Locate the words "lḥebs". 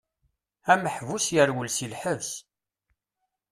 1.93-2.31